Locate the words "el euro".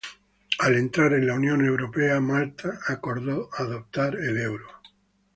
4.15-4.65